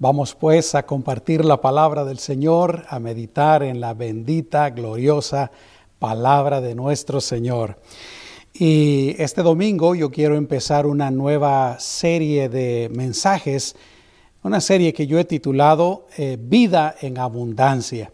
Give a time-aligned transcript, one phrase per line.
[0.00, 5.52] Vamos pues a compartir la palabra del Señor, a meditar en la bendita, gloriosa
[6.00, 7.78] palabra de nuestro Señor.
[8.52, 13.76] Y este domingo yo quiero empezar una nueva serie de mensajes,
[14.42, 18.12] una serie que yo he titulado eh, Vida en Abundancia.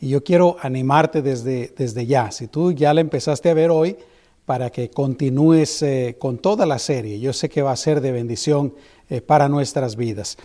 [0.00, 2.30] Y yo quiero animarte desde, desde ya.
[2.30, 3.96] Si tú ya la empezaste a ver hoy,
[4.44, 7.20] para que continúes eh, con toda la serie.
[7.20, 8.74] Yo sé que va a ser de bendición
[9.08, 10.36] eh, para nuestras vidas.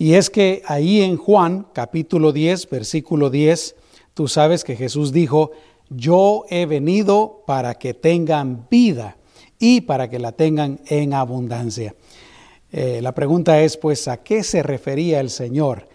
[0.00, 3.76] Y es que ahí en Juan capítulo 10, versículo 10,
[4.14, 5.50] tú sabes que Jesús dijo,
[5.90, 9.18] yo he venido para que tengan vida
[9.58, 11.94] y para que la tengan en abundancia.
[12.72, 15.86] Eh, la pregunta es, pues, ¿a qué se refería el Señor?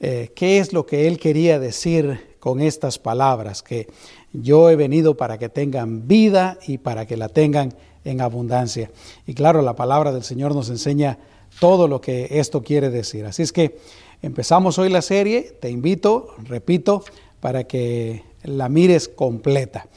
[0.00, 3.62] Eh, ¿Qué es lo que Él quería decir con estas palabras?
[3.62, 3.86] Que
[4.32, 7.72] yo he venido para que tengan vida y para que la tengan
[8.04, 8.90] en abundancia.
[9.24, 11.20] Y claro, la palabra del Señor nos enseña
[11.60, 13.24] todo lo que esto quiere decir.
[13.26, 13.78] Así es que
[14.22, 17.04] empezamos hoy la serie, te invito, repito,
[17.40, 19.88] para que la mires completa.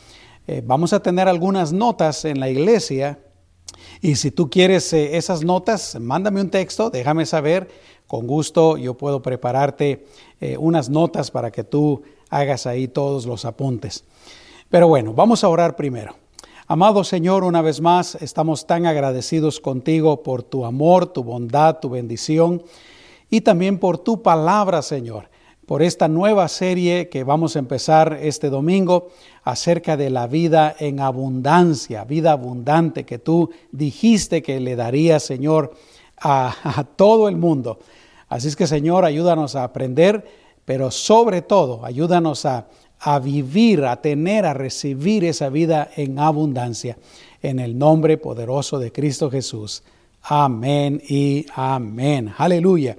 [0.47, 3.19] Eh, vamos a tener algunas notas en la iglesia
[4.01, 7.67] y si tú quieres eh, esas notas, mándame un texto, déjame saber,
[8.07, 10.05] con gusto yo puedo prepararte
[10.39, 14.03] eh, unas notas para que tú hagas ahí todos los apuntes.
[14.69, 16.15] Pero bueno, vamos a orar primero.
[16.67, 21.91] Amado Señor, una vez más estamos tan agradecidos contigo por tu amor, tu bondad, tu
[21.91, 22.63] bendición
[23.29, 25.29] y también por tu palabra, Señor,
[25.67, 29.09] por esta nueva serie que vamos a empezar este domingo
[29.43, 35.75] acerca de la vida en abundancia, vida abundante que tú dijiste que le darías, Señor,
[36.19, 37.77] a, todo el mundo.
[38.27, 40.25] Así es que, Señor, ayúdanos a aprender,
[40.65, 42.65] pero sobre todo, ayúdanos a
[43.07, 46.97] a vivir, a tener, a recibir esa vida en abundancia.
[47.39, 49.83] En el nombre poderoso de Cristo Jesús.
[50.23, 52.33] Amén y amén.
[52.35, 52.97] Aleluya.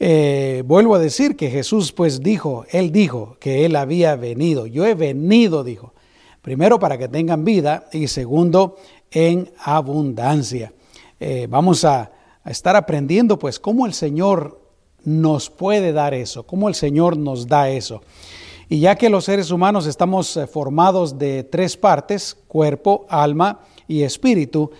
[0.00, 4.66] Eh, vuelvo a decir que Jesús pues dijo, Él dijo que Él había venido.
[4.66, 5.94] Yo he venido, dijo.
[6.42, 8.74] Primero para que tengan vida y segundo
[9.12, 10.72] en abundancia.
[11.20, 12.10] Eh, vamos a,
[12.42, 14.60] a estar aprendiendo pues cómo el Señor
[15.04, 18.02] nos puede dar eso, cómo el Señor nos da eso.
[18.72, 24.02] Y ya que los seres humanos estamos eh, formados de tres partes, cuerpo, alma y
[24.02, 24.70] espíritu,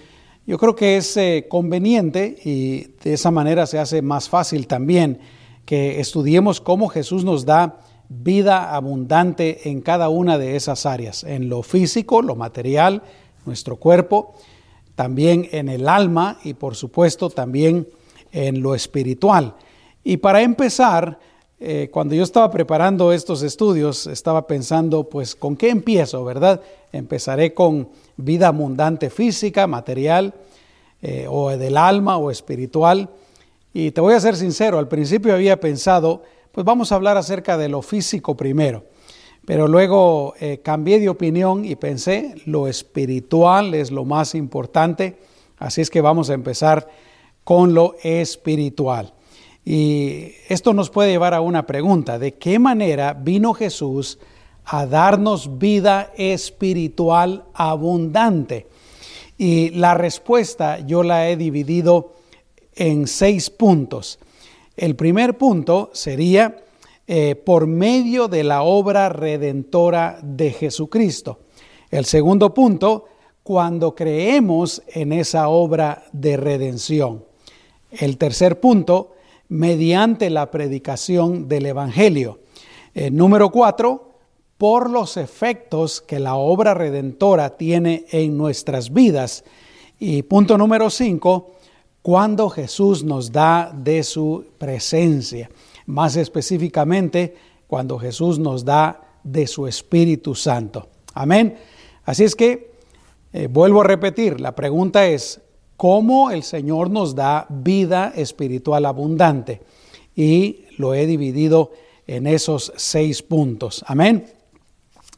[0.47, 5.21] yo creo que es eh, conveniente y de esa manera se hace más fácil también
[5.67, 11.51] que estudiemos cómo Jesús nos da vida abundante en cada una de esas áreas, en
[11.51, 13.03] lo físico, lo material,
[13.45, 14.33] nuestro cuerpo,
[14.95, 17.87] también en el alma y por supuesto también
[18.31, 19.55] en lo espiritual.
[20.03, 21.19] Y para empezar,
[21.65, 26.61] eh, cuando yo estaba preparando estos estudios, estaba pensando, pues, ¿con qué empiezo, verdad?
[26.91, 30.35] Empezaré con vida abundante física, material,
[31.01, 33.11] eh, o del alma o espiritual.
[33.73, 37.57] Y te voy a ser sincero, al principio había pensado, pues vamos a hablar acerca
[37.57, 38.83] de lo físico primero.
[39.47, 45.17] Pero luego eh, cambié de opinión y pensé, lo espiritual es lo más importante,
[45.59, 46.89] así es que vamos a empezar
[47.45, 49.15] con lo espiritual.
[49.65, 54.19] Y esto nos puede llevar a una pregunta, ¿de qué manera vino Jesús
[54.65, 58.67] a darnos vida espiritual abundante?
[59.39, 62.13] Y la respuesta yo la he dividido
[62.75, 64.19] en seis puntos.
[64.77, 66.65] El primer punto sería
[67.07, 71.41] eh, por medio de la obra redentora de Jesucristo.
[71.91, 73.07] El segundo punto,
[73.43, 77.25] cuando creemos en esa obra de redención.
[77.91, 79.12] El tercer punto,
[79.53, 82.41] mediante la predicación del Evangelio.
[82.95, 84.13] Eh, número cuatro,
[84.57, 89.45] por los efectos que la obra redentora tiene en nuestras vidas.
[89.99, 91.57] Y punto número cinco,
[92.01, 95.51] cuando Jesús nos da de su presencia.
[95.85, 97.37] Más específicamente,
[97.67, 100.89] cuando Jesús nos da de su Espíritu Santo.
[101.13, 101.59] Amén.
[102.07, 102.73] Así es que,
[103.35, 105.43] eh, vuelvo a repetir, la pregunta es,
[105.83, 109.63] cómo el Señor nos da vida espiritual abundante.
[110.15, 111.73] Y lo he dividido
[112.07, 113.85] en esos seis puntos.
[113.89, 114.27] Amén.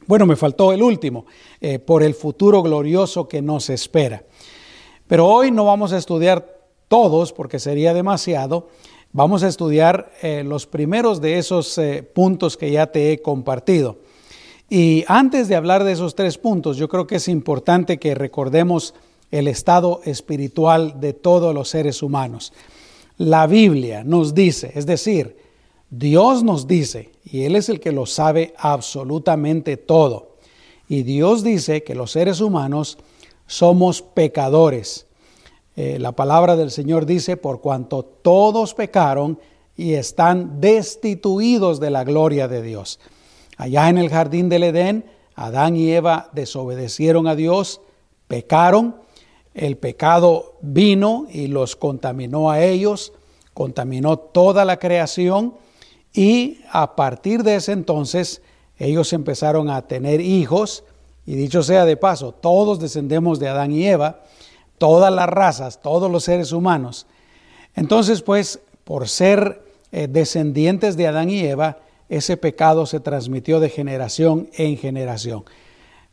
[0.07, 1.27] Bueno, me faltó el último,
[1.61, 4.25] eh, por el futuro glorioso que nos espera.
[5.07, 8.69] Pero hoy no vamos a estudiar todos porque sería demasiado.
[9.13, 13.99] Vamos a estudiar eh, los primeros de esos eh, puntos que ya te he compartido.
[14.71, 18.95] Y antes de hablar de esos tres puntos, yo creo que es importante que recordemos
[19.35, 22.53] el estado espiritual de todos los seres humanos.
[23.17, 25.37] La Biblia nos dice, es decir,
[25.91, 30.37] Dios nos dice, y Él es el que lo sabe absolutamente todo,
[30.89, 32.97] y Dios dice que los seres humanos
[33.49, 35.07] somos pecadores.
[35.75, 39.41] Eh, la palabra del Señor dice, por cuanto todos pecaron
[39.77, 43.01] y están destituidos de la gloria de Dios.
[43.57, 47.81] Allá en el jardín del Edén, Adán y Eva desobedecieron a Dios,
[48.29, 49.03] pecaron,
[49.55, 53.13] el pecado vino y los contaminó a ellos,
[53.55, 55.55] contaminó toda la creación
[56.13, 58.43] y a partir de ese entonces
[58.79, 60.85] ellos empezaron a tener hijos
[61.25, 64.21] y dicho sea de paso, todos descendemos de Adán y Eva,
[64.79, 67.07] todas las razas, todos los seres humanos.
[67.75, 69.63] Entonces pues por ser
[69.93, 71.79] eh, descendientes de Adán y Eva,
[72.09, 75.45] ese pecado se transmitió de generación en generación.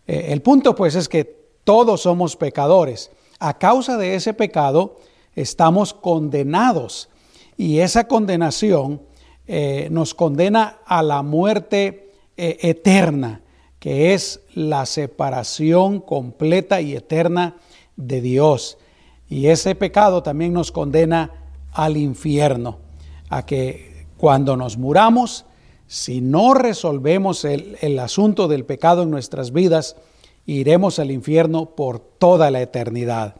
[0.07, 3.11] Eh, el punto pues es que todos somos pecadores.
[3.41, 4.97] A causa de ese pecado
[5.35, 7.09] estamos condenados
[7.57, 9.01] y esa condenación
[9.47, 13.41] eh, nos condena a la muerte eterna,
[13.79, 17.57] que es la separación completa y eterna
[17.95, 18.77] de Dios.
[19.27, 21.31] Y ese pecado también nos condena
[21.71, 22.77] al infierno,
[23.29, 25.45] a que cuando nos muramos,
[25.91, 29.97] si no resolvemos el, asunto del pecado en nuestras vidas,
[30.45, 33.35] iremos al infierno por toda la eternidad.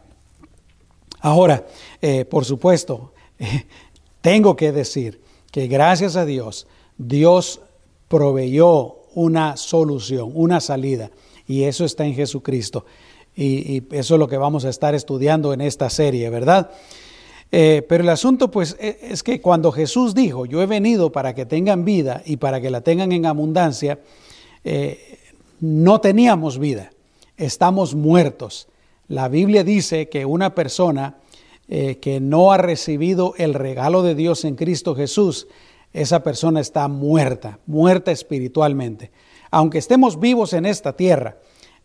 [1.20, 1.66] Ahora,
[2.00, 3.12] eh, por supuesto,
[4.20, 5.20] tengo que decir
[5.50, 6.66] que gracias a Dios,
[6.98, 7.60] Dios
[8.08, 11.10] proveyó una solución, una salida,
[11.46, 12.84] y eso está en Jesucristo.
[13.34, 16.70] Y, eso es lo que vamos a estar estudiando en esta serie, ¿verdad?
[17.50, 21.34] Eh, pero el asunto pues e, es que cuando Jesús dijo, yo he venido para
[21.34, 24.00] que tengan vida y para que la tengan en abundancia,
[24.64, 25.18] eh,
[25.60, 26.91] no teníamos vida,
[27.36, 28.68] estamos muertos.
[29.08, 31.16] La Biblia dice que una persona
[31.68, 35.46] eh, que no ha recibido el regalo de Dios en Cristo Jesús,
[35.92, 39.10] esa persona está muerta, muerta espiritualmente.
[39.50, 41.36] Aunque estemos vivos en esta tierra,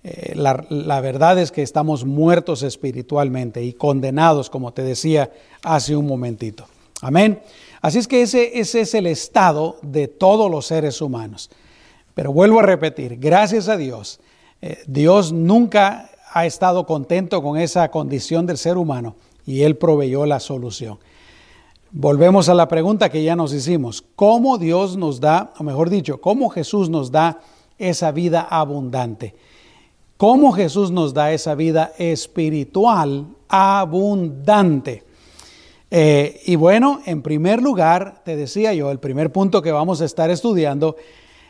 [0.04, 5.32] eh, la, verdad es que estamos muertos espiritualmente y condenados, como te decía
[5.64, 6.66] hace un momentito.
[7.02, 7.42] Amén.
[7.82, 11.50] Así es que ese, ese es el estado de todos los seres humanos.
[12.14, 14.20] Pero vuelvo a repetir, gracias a Dios,
[14.62, 19.16] eh, Dios nunca ha estado contento con esa condición del ser humano
[19.46, 21.00] y Él proveyó la solución.
[21.92, 26.20] Volvemos a la pregunta que ya nos hicimos, ¿cómo Dios nos da, o mejor dicho,
[26.20, 27.40] cómo Jesús nos da
[27.78, 29.36] esa vida abundante?
[30.18, 35.04] cómo Jesús nos da esa vida espiritual abundante.
[35.90, 40.06] Eh, y bueno, en primer lugar, te decía yo, el primer punto que vamos a
[40.06, 40.98] estar estudiando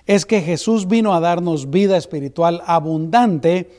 [0.08, 3.70] es que Jesús vino a darnos vida espiritual abundante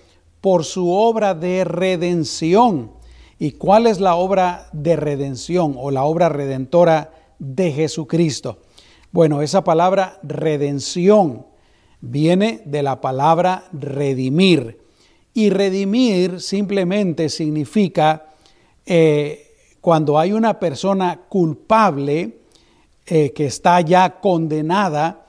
[0.43, 2.93] por su obra de redención.
[3.39, 8.59] ¿Y cuál es la obra de redención o la obra redentora de Jesucristo?
[9.11, 11.47] Bueno, esa palabra redención
[12.03, 14.81] viene de la palabra redimir.
[15.33, 18.27] Y redimir simplemente significa
[18.85, 22.39] eh, cuando hay una persona culpable
[23.07, 25.28] eh, que está ya condenada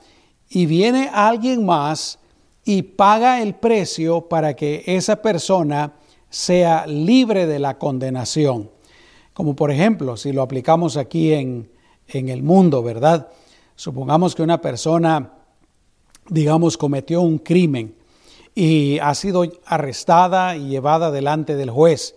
[0.50, 2.18] y viene alguien más
[2.64, 5.94] y paga el precio para que esa persona
[6.28, 8.70] sea libre de la condenación.
[9.32, 11.70] Como por ejemplo, si lo aplicamos aquí en,
[12.08, 13.28] en el mundo, ¿verdad?
[13.74, 15.40] Supongamos que una persona
[16.30, 17.94] digamos, cometió un crimen
[18.54, 22.14] y ha sido arrestada y llevada delante del juez.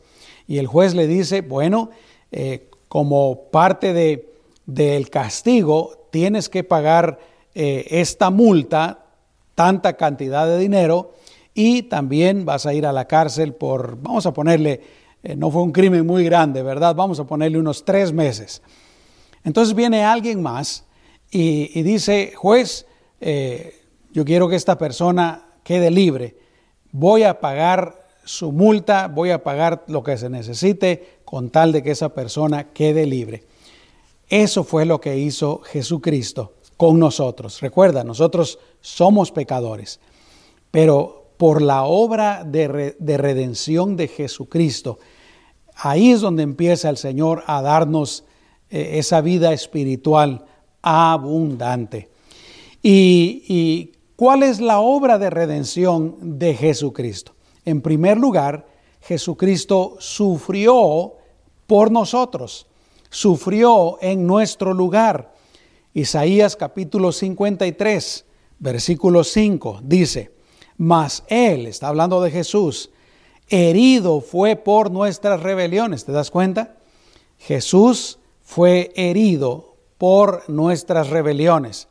[0.47, 1.89] Y el juez le dice, bueno,
[2.31, 4.33] eh, como parte de,
[4.65, 7.19] del castigo, tienes que pagar
[7.55, 9.05] eh, esta multa,
[9.55, 11.13] tanta cantidad de dinero,
[11.53, 14.81] y también vas a ir a la cárcel por, vamos a ponerle,
[15.21, 16.95] eh, no fue un crimen muy grande, ¿verdad?
[16.95, 18.61] Vamos a ponerle unos tres meses.
[19.43, 20.85] Entonces viene alguien más
[21.29, 22.87] y, y dice, juez,
[24.11, 26.35] yo quiero que esta persona quede libre.
[26.91, 31.83] Voy a pagar su multa, voy a pagar lo que se necesite con tal de
[31.83, 33.43] que esa persona quede libre.
[34.29, 37.61] Eso fue lo que hizo Jesucristo con nosotros.
[37.61, 39.99] Recuerda, nosotros somos pecadores,
[40.71, 42.67] pero por la obra de,
[43.17, 44.99] redención de Jesucristo,
[45.75, 48.23] ahí es donde empieza el Señor a darnos
[48.69, 50.45] eh, esa vida espiritual
[50.81, 52.09] abundante.
[52.81, 57.33] Y ¿Cuál es la obra de redención de Jesucristo?
[57.65, 58.67] En primer lugar,
[59.01, 61.15] Jesucristo sufrió
[61.65, 62.67] por nosotros,
[63.09, 65.32] sufrió en nuestro lugar.
[65.93, 68.25] Isaías capítulo 53,
[68.59, 70.31] versículo 5 dice,
[70.77, 72.89] mas Él, está hablando de Jesús,
[73.49, 76.05] herido fue por nuestras rebeliones.
[76.05, 76.77] ¿Te das cuenta?
[77.37, 81.87] Jesús fue herido por nuestras rebeliones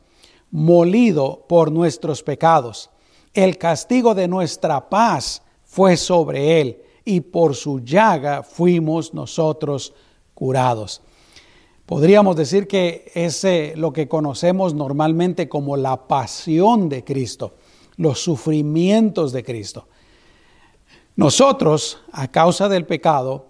[0.53, 2.91] molido por nuestros pecados.
[3.33, 9.95] El castigo de nuestra paz fue sobre él y por su llaga fuimos nosotros
[10.35, 11.01] curados.
[11.85, 17.55] Podríamos decir que es lo que conocemos normalmente como la pasión de Cristo,
[17.97, 19.87] los sufrimientos de Cristo.
[21.15, 23.47] Nosotros, a causa del pecado,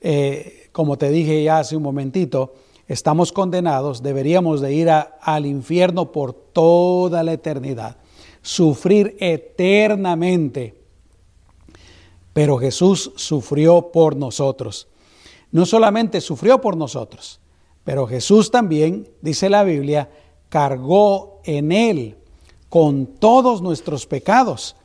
[0.00, 2.54] eh, como te dije ya hace un momentito,
[2.88, 7.96] estamos condenados, deberíamos de ir al infierno por toda la eternidad,
[8.40, 10.80] sufrir eternamente.
[12.32, 14.88] Pero Jesús sufrió por nosotros.
[15.50, 17.41] No solamente sufrió por nosotros,
[17.84, 20.10] pero Jesús también, dice la Biblia,
[20.48, 22.16] cargó en él
[22.68, 24.76] con todos nuestros pecados.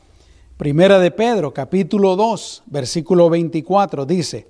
[0.57, 4.47] Primera de Pedro, capítulo 2, versículo 24, dice,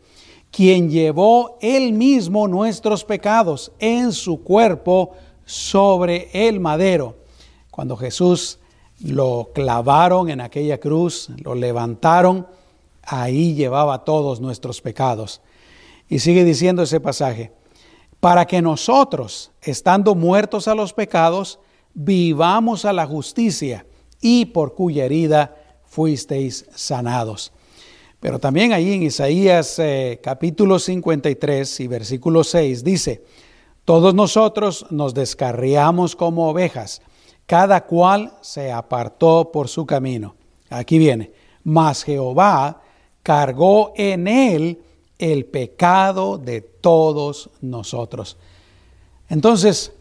[0.51, 5.11] quien llevó él mismo nuestros pecados en su cuerpo
[5.45, 7.17] sobre el madero.
[7.69, 8.59] Cuando Jesús
[9.03, 12.47] lo clavaron en aquella cruz, lo levantaron,
[13.03, 15.41] ahí llevaba todos nuestros pecados.
[16.09, 17.51] Y sigue diciendo ese pasaje,
[18.19, 21.59] para que nosotros, estando muertos a los pecados,
[21.93, 23.85] vivamos a la justicia
[24.21, 25.55] y por cuya herida
[25.85, 27.51] fuisteis sanados.
[28.19, 33.23] Pero también ahí en Isaías eh, capítulo 53 y versículo 6 dice,
[33.85, 37.01] todos nosotros nos descarriamos como ovejas,
[37.45, 40.35] cada cual se apartó por su camino.
[40.69, 41.31] Aquí viene,
[41.63, 42.81] mas Jehová
[43.23, 44.81] cargó en él
[45.19, 48.37] el pecado de todos nosotros.
[49.29, 49.91] Entonces,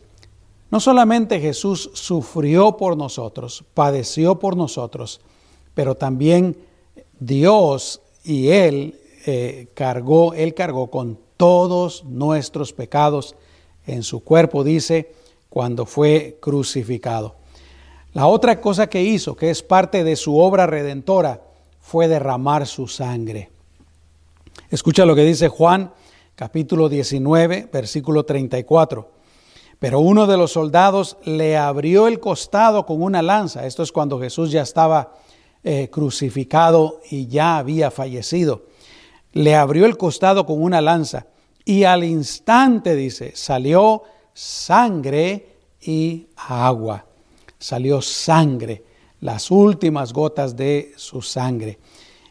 [0.71, 5.21] no solamente Jesús sufrió por nosotros, padeció por nosotros,
[5.75, 6.57] pero también
[7.19, 13.37] Dios y Él eh, cargó, Él cargó con todos nuestros pecados
[13.87, 15.13] en su cuerpo, dice,
[15.49, 17.37] cuando fue crucificado.
[18.13, 21.43] La otra cosa que hizo, que es parte de su obra redentora,
[21.81, 23.51] fue derramar su sangre.
[24.71, 25.93] Escucha lo que dice Juan
[26.35, 29.11] capítulo 19, versículo 34.
[29.79, 33.67] Pero uno de los soldados le abrió el costado con una lanza.
[33.67, 35.15] Esto es cuando Jesús ya estaba
[35.65, 38.67] eh, crucificado y ya había fallecido.
[39.33, 41.27] Le abrió el costado con una lanza
[41.65, 47.05] y al instante, dice, salió sangre y agua.
[47.59, 48.85] Salió sangre,
[49.21, 51.79] las últimas gotas de su sangre.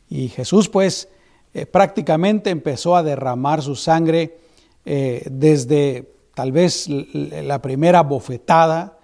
[0.09, 1.09] Y Jesús pues
[1.57, 4.39] eh, prácticamente empezó a derramar su sangre
[4.83, 8.99] eh, desde tal vez la primera bofetada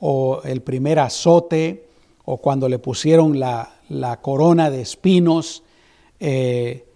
[0.00, 1.90] o el primer azote
[2.24, 3.70] o cuando le pusieron la,
[4.22, 5.62] corona de espinos
[6.20, 6.86] eh,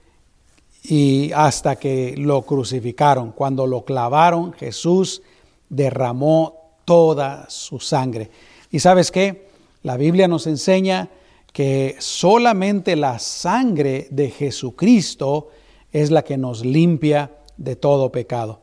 [0.85, 3.33] y hasta que lo crucificaron.
[3.33, 5.21] Cuando lo clavaron, Jesús
[5.69, 8.31] derramó toda su sangre.
[8.71, 9.49] ¿Y sabes qué?
[9.83, 11.11] La Biblia nos enseña
[11.55, 15.51] que solamente la sangre de Jesucristo
[15.93, 18.63] es la que nos limpia de todo pecado.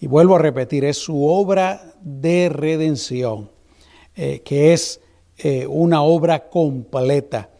[0.00, 3.50] Y vuelvo a repetir, es su obra de redención,
[4.16, 5.02] eh, que es
[5.36, 7.50] eh, una obra completa.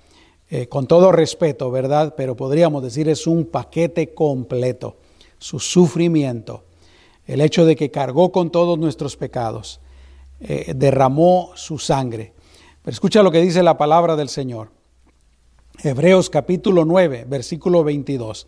[0.49, 2.15] Eh, con todo respeto, ¿verdad?
[2.17, 4.97] Pero podríamos decir es un paquete completo.
[5.39, 6.65] Su sufrimiento,
[7.27, 9.79] el hecho de que cargó con todos nuestros pecados,
[10.39, 12.33] derramó su sangre.
[12.83, 14.71] Pero escucha lo que dice la palabra del Señor.
[15.83, 18.47] Hebreos capítulo 9, versículo 22.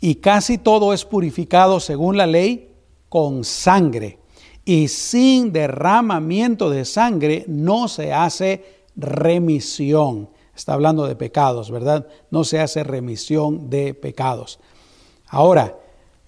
[0.00, 2.72] Y casi todo es purificado según la ley
[3.08, 4.18] con sangre.
[4.64, 10.30] Y sin derramamiento de sangre no se hace remisión.
[10.54, 12.06] Está hablando de pecados, ¿verdad?
[12.30, 14.60] No se hace remisión de pecados.
[15.26, 15.76] Ahora,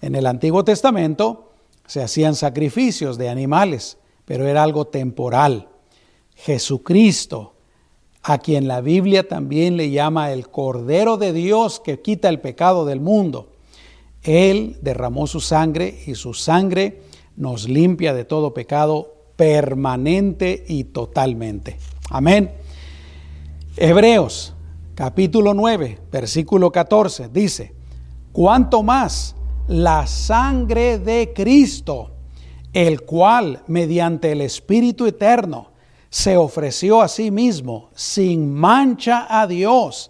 [0.01, 1.53] en el Antiguo Testamento
[1.85, 5.69] se hacían sacrificios de animales, pero era algo temporal.
[6.37, 7.55] Jesucristo,
[8.21, 12.85] a quien la Biblia también le llama el Cordero de Dios que quita el pecado
[12.85, 13.49] del mundo,
[14.21, 17.01] él derramó su sangre y su sangre
[17.35, 21.77] nos limpia de todo pecado permanente y totalmente.
[22.09, 22.51] Amén.
[23.75, 24.53] Hebreos
[24.95, 27.73] capítulo 9, versículo 14 dice,
[28.31, 29.35] cuanto más
[29.67, 32.11] la sangre de Cristo,
[32.73, 35.76] el cual mediante el Espíritu Eterno
[36.17, 40.09] se ofreció a sí mismo sin mancha a Dios,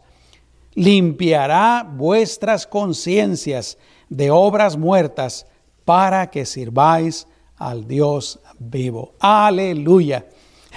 [0.73, 5.47] limpiará vuestras conciencias de obras muertas
[5.83, 9.15] para que sirváis al Dios vivo.
[9.19, 10.25] Aleluya.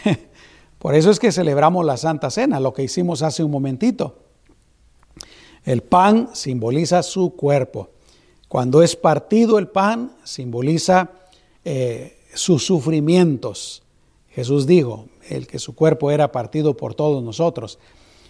[0.81, 4.19] Por eso es que celebramos la Santa Cena, lo que hicimos hace un momentito.
[5.63, 7.91] El pan simboliza su cuerpo.
[8.49, 11.09] Cuando es partido el pan, simboliza
[11.65, 13.85] eh, sus sufrimientos.
[14.31, 17.79] Jesús dijo, el que su cuerpo era partido por todos nosotros.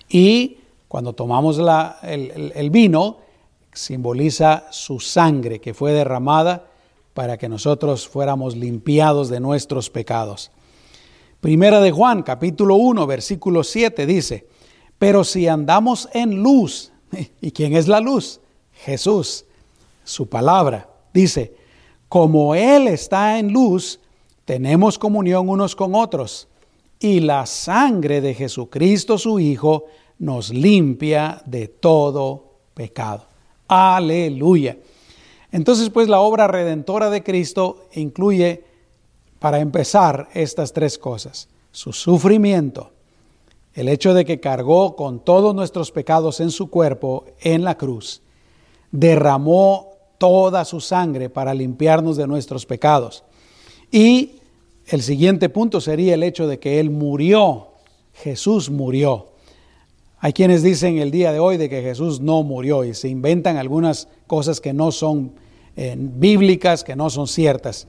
[0.08, 1.60] Y cuando tomamos
[2.02, 3.18] el vino,
[3.72, 6.66] simboliza su sangre que fue derramada
[7.14, 10.50] para que nosotros fuéramos limpiados de nuestros pecados.
[11.40, 14.46] Primera de Juan, capítulo 1, versículo 7 dice,
[14.98, 16.92] pero si andamos en luz,
[17.40, 18.40] ¿y quién es la luz?
[18.72, 19.44] Jesús,
[20.04, 20.88] su palabra.
[21.14, 21.54] Dice,
[22.08, 23.99] como Él está en luz,
[24.50, 26.48] tenemos comunión unos con otros,
[26.98, 29.84] y la sangre de Jesucristo su Hijo
[30.18, 33.26] nos limpia de todo pecado.
[33.68, 34.76] Aleluya.
[35.52, 38.64] Entonces, pues la obra redentora de Cristo incluye,
[39.38, 41.48] para empezar, estas tres cosas.
[41.70, 42.90] Su sufrimiento,
[43.72, 48.20] el hecho de que cargó con todos nuestros pecados en su cuerpo en la cruz,
[48.90, 53.22] derramó toda su sangre para limpiarnos de nuestros pecados.
[53.92, 54.39] Y
[54.90, 57.68] el siguiente punto sería el hecho de que Él murió,
[58.12, 59.28] Jesús murió.
[60.18, 63.56] Hay quienes dicen el día de hoy de que Jesús no murió y se inventan
[63.56, 65.32] algunas cosas que no son
[65.76, 67.86] eh, bíblicas, que no son ciertas.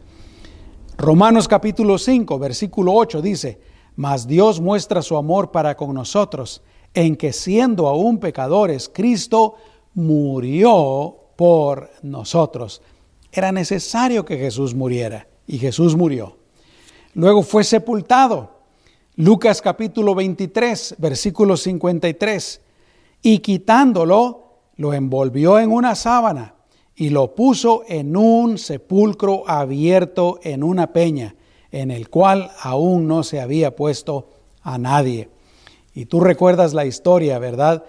[0.96, 3.60] Romanos capítulo 5, versículo 8 dice,
[3.96, 6.62] mas Dios muestra su amor para con nosotros,
[6.94, 9.56] en que siendo aún pecadores, Cristo
[9.96, 12.84] murió por nosotros.
[13.32, 16.41] Era necesario que Jesús muriera y Jesús murió.
[17.14, 18.62] Luego fue sepultado
[19.18, 22.62] Lucas capítulo 23, versículo 53.
[23.22, 24.46] Y quitándolo,
[24.78, 26.56] lo envolvió en una sábana
[26.96, 31.36] y lo puso en un sepulcro abierto en una peña,
[31.72, 34.30] en el cual aún no se había puesto
[34.62, 35.30] a nadie.
[35.94, 37.84] Y tú recuerdas la historia, ¿verdad?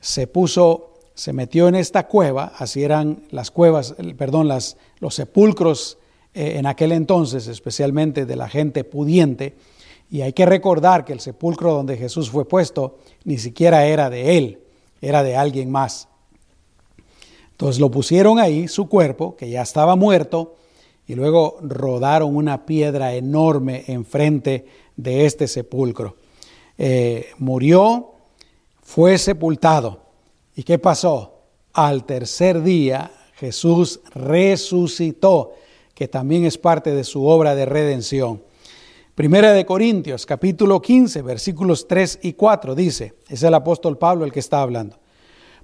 [0.00, 5.98] Se puso, se metió en esta cueva, así eran las cuevas, perdón, los sepulcros
[6.38, 9.56] eh, en aquel entonces, especialmente de la gente pudiente
[10.08, 14.38] y hay que recordar que el sepulcro donde Jesús fue puesto ni siquiera era de
[14.38, 14.60] él,
[15.02, 16.06] era de alguien más.
[17.50, 20.54] Entonces lo pusieron ahí, su cuerpo, que ya estaba muerto,
[21.08, 24.66] y luego rodaron una piedra enorme enfrente
[24.96, 26.16] de este sepulcro.
[26.78, 28.12] Eh, murió,
[28.80, 30.02] fue sepultado.
[30.54, 31.40] ¿Y qué pasó?
[31.72, 35.54] Al tercer día Jesús resucitó,
[35.98, 38.40] que también es parte de su obra de redención.
[39.16, 44.30] Primera de Corintios, capítulo 15, versículos 3 y 4 dice, es el apóstol Pablo el
[44.30, 44.96] que está hablando,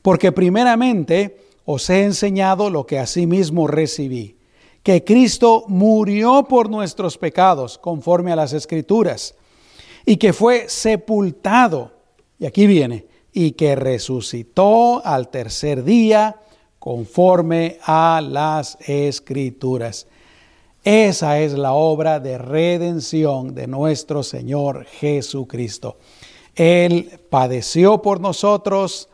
[0.03, 4.37] porque primeramente os he enseñado lo que asimismo recibí,
[4.83, 9.37] que Cristo murió por nuestros pecados conforme a las escrituras,
[10.05, 11.92] y que fue sepultado,
[12.40, 16.40] y aquí viene, y que resucitó al tercer día
[16.81, 20.09] conforme a las escrituras.
[20.85, 25.97] Esa es la obra de redención de nuestro Señor Jesucristo.
[26.55, 29.09] Él padeció por nosotros,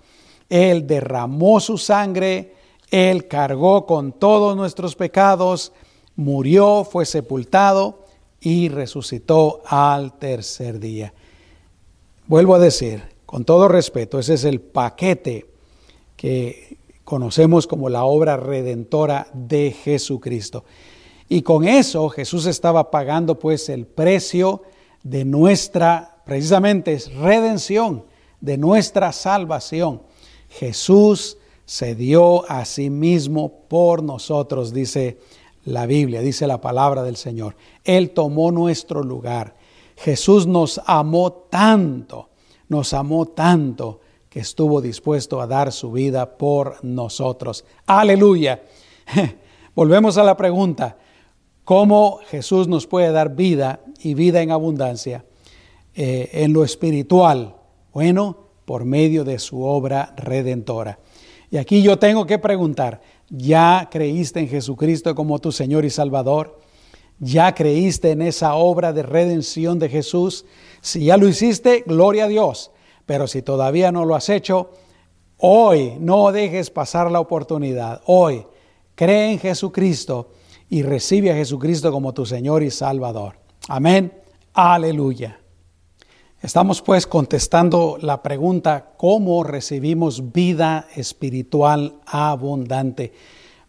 [0.48, 2.54] Él derramó su sangre,
[2.90, 5.72] Él cargó con todos nuestros pecados,
[6.16, 8.00] murió, fue sepultado
[8.40, 11.14] y resucitó al tercer día.
[12.26, 15.46] Vuelvo a decir, con todo respeto, ese es el paquete
[16.16, 20.64] que conocemos como la obra redentora de Jesucristo.
[21.32, 24.64] Y con eso Jesús estaba pagando pues el precio
[25.04, 28.04] de nuestra, precisamente es redención,
[28.40, 30.02] de nuestra salvación.
[30.48, 35.18] Jesús se dio a sí mismo por nosotros, dice
[35.64, 37.54] la Biblia, dice la palabra del Señor.
[37.84, 39.54] Él tomó nuestro lugar.
[39.98, 42.30] Jesús nos amó tanto,
[42.68, 47.64] nos amó tanto que estuvo dispuesto a dar su vida por nosotros.
[47.86, 48.64] Aleluya.
[49.76, 50.96] Volvemos a la pregunta,
[51.64, 55.24] cómo Jesús nos puede dar vida y vida en abundancia
[55.94, 57.56] eh, en lo espiritual.
[57.92, 60.98] Bueno, por medio de su obra redentora.
[61.50, 66.60] Y aquí yo tengo que preguntar, ¿ya creíste en Jesucristo como tu Señor y Salvador?
[67.18, 70.46] ¿Ya creíste en esa obra de redención de Jesús?
[70.80, 72.70] Si ya lo hiciste, gloria a Dios.
[73.04, 74.70] Pero si todavía no lo has hecho,
[75.36, 78.00] hoy no dejes pasar la oportunidad.
[78.06, 78.46] Hoy
[78.94, 80.30] cree en Jesucristo
[80.70, 83.34] y recibe a Jesucristo como tu Señor y Salvador.
[83.68, 84.12] Amén.
[84.54, 85.38] Aleluya.
[86.40, 93.12] Estamos pues contestando la pregunta, ¿cómo recibimos vida espiritual abundante?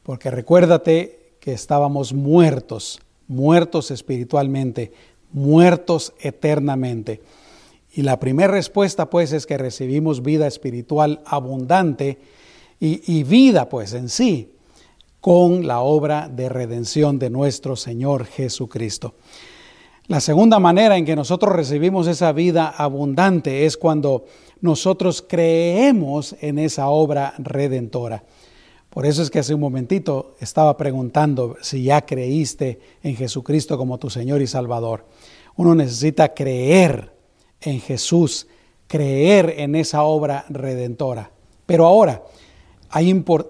[0.04, 4.94] Porque recuérdate que estábamos muertos, muertos espiritualmente,
[5.34, 7.22] muertos eternamente.
[7.94, 12.20] Y la primera respuesta pues es que recibimos vida espiritual abundante
[12.80, 14.52] y, y vida pues en sí
[15.22, 19.14] con la obra de redención de nuestro Señor Jesucristo.
[20.08, 24.26] La segunda manera en que nosotros recibimos esa vida abundante es cuando
[24.60, 28.24] nosotros creemos en esa obra redentora.
[28.90, 34.00] Por eso es que hace un momentito estaba preguntando si ya creíste en Jesucristo como
[34.00, 35.06] tu Señor y Salvador.
[35.56, 37.14] Uno necesita creer
[37.62, 38.48] en Jesús,
[38.88, 41.32] creer en esa obra redentora.
[41.66, 42.22] Pero ahora,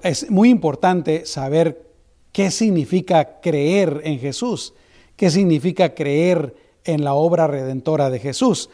[0.03, 1.85] es muy importante saber
[2.31, 4.73] qué significa creer en Jesús,
[5.15, 8.69] qué significa creer en la obra redentora de Jesús.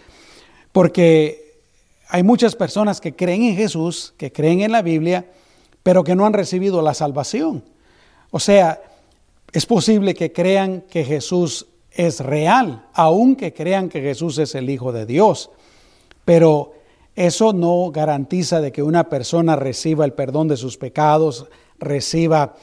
[0.72, 1.62] Porque
[2.10, 5.26] hay muchas personas que creen en Jesús, que creen en la Biblia,
[5.84, 7.64] pero que no han recibido la salvación.
[8.32, 8.82] O sea,
[9.52, 14.92] es posible que crean que Jesús es real, aunque crean que Jesús es el Hijo
[14.92, 15.50] de Dios.
[16.26, 16.74] Pero
[17.18, 21.48] eso no garantiza de que una persona reciba el perdón de sus pecados,
[21.80, 22.54] reciba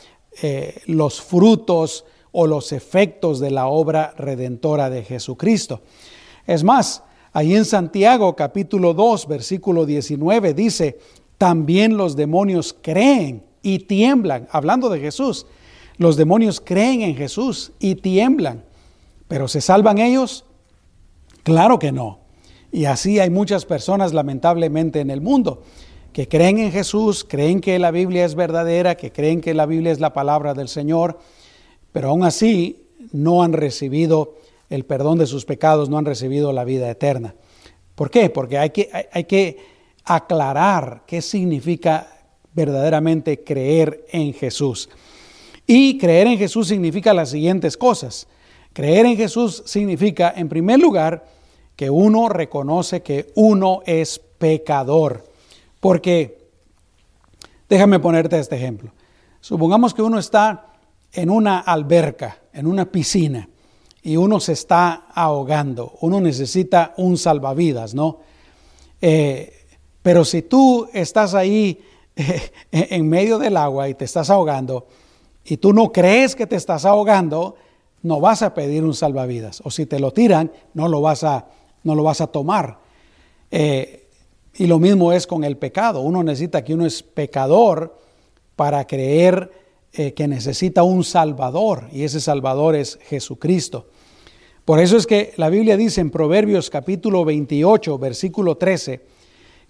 [0.43, 5.81] eh, los frutos o los efectos de la obra redentora de Jesucristo.
[6.47, 11.01] Es más, ahí en Santiago capítulo 2, versículo 19 dice,
[11.37, 14.47] también los demonios creen y tiemblan.
[14.53, 15.49] Hablando de Jesús,
[15.99, 18.63] los demonios creen en Jesús y tiemblan.
[19.27, 20.45] ¿Pero se salvan ellos?
[21.43, 22.24] Claro que no.
[22.75, 25.63] Y así hay muchas personas lamentablemente en el mundo
[26.13, 29.93] que creen en Jesús, creen que la Biblia es verdadera, que creen que la Biblia
[29.93, 31.21] es la palabra del Señor,
[31.93, 34.35] pero aún así no han recibido
[34.71, 37.37] el perdón de sus pecados, no han recibido la vida eterna.
[37.95, 38.29] ¿Por qué?
[38.29, 39.57] Porque hay que, hay que
[40.03, 42.09] aclarar qué significa
[42.55, 44.91] verdaderamente creer en Jesús.
[45.65, 48.27] Y creer en Jesús significa las siguientes cosas.
[48.73, 51.34] Creer en Jesús significa, en primer lugar,
[51.77, 55.25] que uno reconoce que uno es pecador.
[55.81, 56.39] Porque,
[57.69, 58.93] déjame ponerte este ejemplo.
[59.41, 60.67] Supongamos que uno está
[61.13, 63.49] en una alberca, en una piscina,
[64.03, 65.95] y uno se está ahogando.
[66.01, 68.21] Uno necesita un salvavidas, ¿no?
[69.01, 69.53] Eh,
[70.03, 71.83] pero si tú estás ahí
[72.71, 74.87] en medio del agua y te estás ahogando
[75.45, 77.57] y tú no crees que te estás ahogando,
[78.03, 79.63] no vas a pedir un salvavidas.
[79.65, 81.47] O si te lo tiran, no lo vas a,
[81.85, 82.79] no lo vas a tomar.
[83.51, 84.09] Eh,
[84.57, 86.01] y lo mismo es con el pecado.
[86.01, 87.99] Uno necesita que uno es pecador
[88.57, 89.51] para creer
[89.93, 93.87] eh, que necesita un Salvador y ese Salvador es Jesucristo.
[94.65, 99.03] Por eso es que la Biblia dice en Proverbios capítulo 28, versículo 13,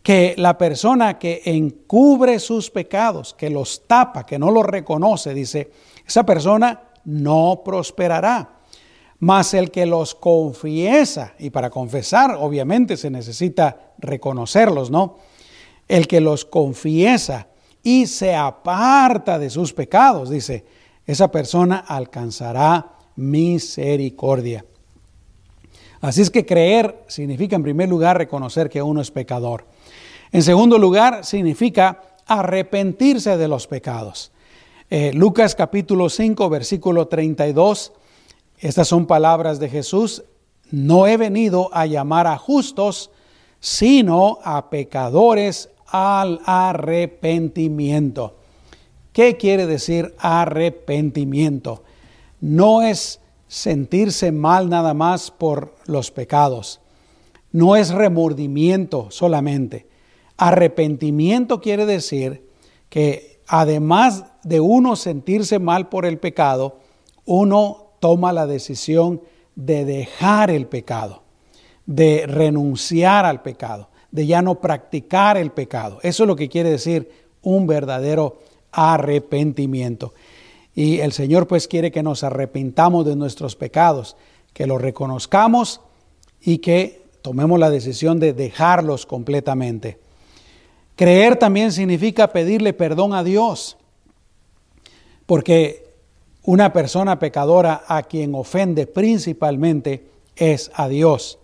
[0.03, 5.71] que la persona que encubre sus pecados, que los tapa, que no los reconoce, dice,
[6.07, 8.61] esa persona no prosperará.
[9.25, 15.17] Mas el que los confiesa, y para confesar obviamente se necesita reconocerlos, ¿no?
[15.89, 17.47] El que los confiesa
[17.83, 20.67] y se aparta de sus pecados, dice,
[21.07, 24.67] esa persona alcanzará misericordia.
[26.03, 29.65] Así es que creer significa en primer lugar reconocer que uno es pecador.
[30.33, 34.33] En segundo lugar, significa arrepentirse de los pecados.
[34.91, 37.95] Eh, Lucas capítulo 5, versículo 32,
[38.59, 40.25] estas son palabras de Jesús,
[40.71, 43.11] no he venido a llamar a justos,
[43.61, 48.37] sino a pecadores al arrepentimiento.
[49.13, 51.85] ¿Qué quiere decir arrepentimiento?
[52.41, 56.81] No es sentirse mal nada más por los pecados,
[57.53, 59.87] no es remordimiento solamente
[60.37, 62.49] Arrepentimiento quiere decir
[62.89, 66.81] que además de uno sentirse mal por el pecado,
[67.25, 69.23] uno toma la decisión
[69.55, 71.23] de dejar el pecado,
[71.87, 76.01] de renunciar al pecado, de ya no practicar el pecado.
[76.03, 80.13] Eso es lo que quiere decir un verdadero arrepentimiento.
[80.75, 84.19] Y el Señor pues quiere que nos arrepintamos de nuestros pecados,
[84.53, 85.81] que los reconozcamos
[86.43, 89.99] y que tomemos la decisión de dejarlos completamente.
[90.95, 93.79] Creer también significa pedirle perdón a Dios,
[95.25, 95.84] porque
[96.45, 101.39] una persona pecadora a quien ofende principalmente es a Dios.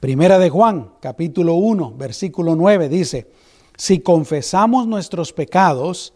[0.00, 3.30] Primera de Juan, capítulo 1, versículo 9 dice,
[3.76, 6.14] si confesamos nuestros pecados,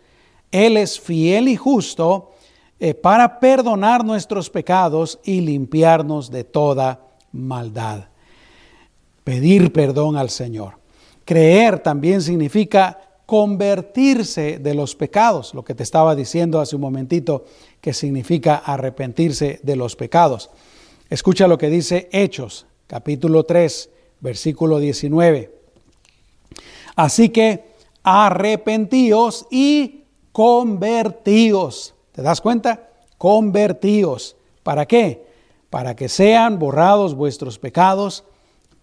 [0.51, 2.31] Él es fiel y justo
[2.79, 7.01] eh, para perdonar nuestros pecados y limpiarnos de toda
[7.33, 8.05] maldad.
[9.25, 10.79] Pedir perdón al Señor.
[11.27, 12.99] Creer también significa
[13.31, 17.45] convertirse de los pecados, lo que te estaba diciendo hace un momentito,
[17.81, 20.51] que significa arrepentirse de los pecados.
[21.09, 23.89] Escucha lo que dice Hechos, capítulo 3,
[24.19, 25.55] versículo 19.
[26.97, 27.67] Así que
[28.03, 31.95] arrepentíos y convertíos.
[32.11, 32.89] ¿Te das cuenta?
[33.17, 34.35] Convertíos.
[34.65, 35.25] ¿Para qué?
[35.71, 38.25] Para que sean borrados vuestros pecados,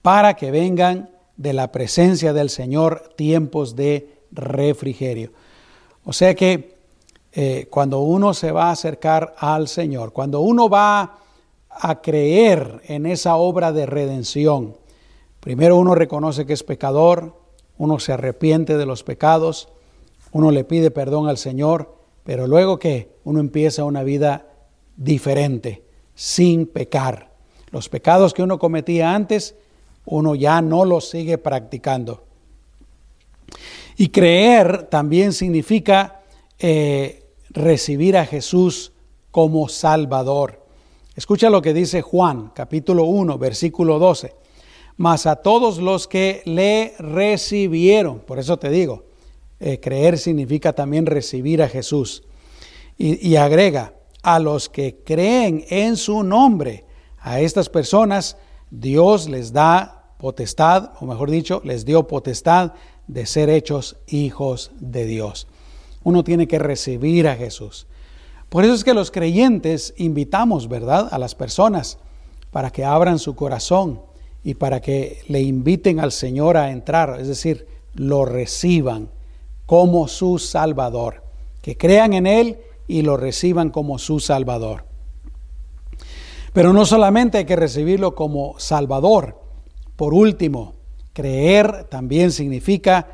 [0.02, 5.32] para que vengan de la presencia del Señor tiempos de refrigerio.
[6.04, 6.78] O sea que
[7.34, 11.20] eh, cuando uno se va a acercar al Señor, cuando uno va
[11.70, 14.76] a creer en esa obra de redención,
[15.40, 17.36] primero uno reconoce que es pecador,
[17.78, 19.70] uno se arrepiente de los pecados,
[20.32, 24.48] uno le pide perdón al Señor, pero luego que uno empieza una vida
[24.96, 25.84] diferente,
[26.16, 27.32] sin pecar.
[27.72, 29.56] Los pecados que uno cometía antes,
[30.06, 32.24] uno ya no los sigue practicando.
[33.98, 36.22] Y creer también significa
[36.60, 38.94] eh, recibir a Jesús
[39.32, 40.64] como Salvador.
[41.16, 44.36] Escucha lo que dice Juan, capítulo 1, versículo 12.
[44.98, 49.06] Mas a todos los que le recibieron, por eso te digo,
[49.60, 52.24] eh, creer significa también recibir a Jesús.
[53.00, 56.86] Y, y agrega, a los que creen en su nombre,
[57.20, 58.38] a estas personas,
[58.70, 62.74] Dios les da potestad, o mejor dicho, les dio potestad
[63.08, 65.48] de ser hechos hijos de Dios.
[66.04, 67.88] Uno tiene que recibir a Jesús.
[68.50, 71.98] Por eso es que los creyentes invitamos, ¿verdad?, a las personas
[72.52, 74.02] para que abran su corazón
[74.44, 79.10] y para que le inviten al Señor a entrar, es decir, lo reciban
[79.66, 81.24] como su Salvador,
[81.62, 84.86] que crean en Él y lo reciban como su Salvador.
[86.54, 89.40] Pero no solamente hay que recibirlo como Salvador.
[89.98, 90.77] Por último,
[91.18, 93.08] creer también significa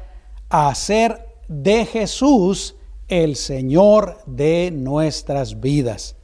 [0.49, 2.75] hacer de Jesús
[3.07, 6.17] el Señor de nuestras vidas.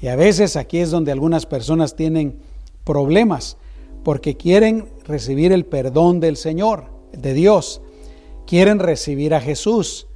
[0.00, 2.38] Y a veces aquí es donde algunas personas tienen
[2.84, 3.56] problemas
[4.04, 7.80] porque quieren recibir el perdón del Señor, de Dios.
[8.46, 10.06] Quieren recibir a Jesús.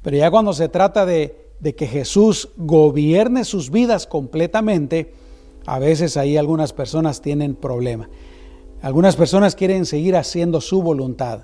[0.00, 5.12] Pero ya cuando se trata de, de que Jesús gobierne sus vidas completamente,
[5.66, 8.08] a veces ahí algunas personas tienen problema.
[8.82, 11.42] Algunas personas quieren seguir haciendo su voluntad,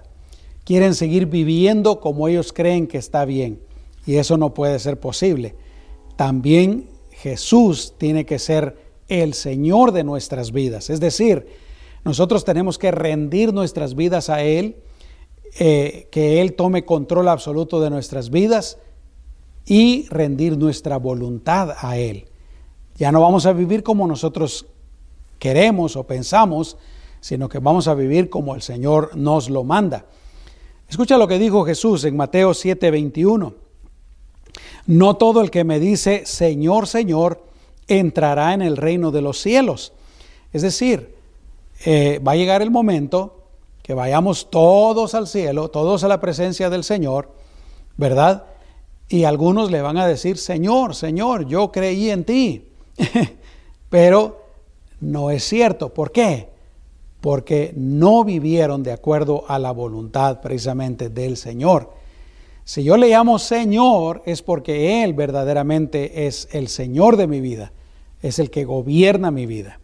[0.65, 3.61] quieren seguir viviendo como ellos creen que está bien,
[4.05, 5.55] y eso no puede ser posible.
[6.17, 11.47] También Jesús tiene que ser el Señor de nuestras vidas, es decir,
[12.05, 14.77] nosotros tenemos que rendir nuestras vidas a Él,
[15.61, 18.79] eh, que Él tome control absoluto de nuestras vidas
[19.65, 22.27] y rendir nuestra voluntad a Él.
[22.97, 24.67] Ya no vamos a vivir como nosotros
[25.39, 26.77] queremos o pensamos,
[27.21, 30.07] sino que vamos a vivir como el Señor nos lo manda.
[30.89, 33.55] Escucha lo que dijo Jesús en Mateo 7:21.
[34.87, 37.43] No todo el que me dice, Señor, Señor,
[37.87, 39.93] entrará en el reino de los cielos.
[40.53, 41.15] Es decir,
[41.85, 43.45] eh, va a llegar el momento
[43.83, 47.31] que vayamos todos al cielo, todos a la presencia del Señor,
[47.97, 48.45] ¿verdad?
[49.09, 52.69] Y algunos le van a decir, Señor, Señor, yo creí en ti.
[53.89, 54.45] Pero
[55.01, 55.93] no es cierto.
[55.93, 56.49] ¿Por qué?
[57.21, 61.93] Porque no vivieron de acuerdo a la voluntad precisamente del Señor.
[62.65, 67.73] Si yo le llamo Señor es porque Él verdaderamente es el Señor de mi vida,
[68.21, 69.81] es el que gobierna mi vida.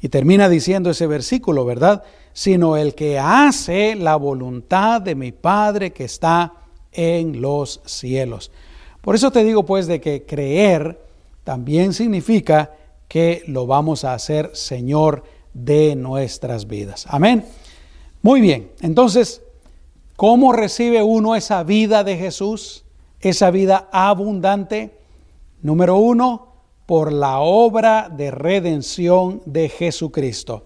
[0.00, 2.02] Y termina diciendo ese versículo, ¿verdad?
[2.32, 6.54] Sino el que hace la voluntad de mi Padre que está
[6.92, 8.50] en los cielos.
[9.02, 10.98] Por eso te digo pues de que creer
[11.44, 12.72] también significa
[13.08, 17.06] que lo vamos a hacer Señor de nuestras vidas.
[17.08, 17.44] Amén.
[18.22, 19.42] Muy bien, entonces,
[20.16, 22.84] ¿cómo recibe uno esa vida de Jesús?
[23.20, 24.98] Esa vida abundante.
[25.62, 26.48] Número uno,
[26.86, 30.64] por la obra de redención de Jesucristo.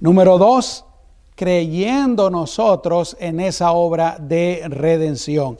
[0.00, 0.84] Número dos,
[1.34, 5.58] creyendo nosotros en esa obra de redención.